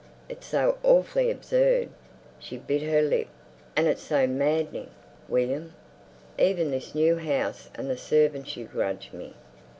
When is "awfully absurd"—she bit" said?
0.81-2.81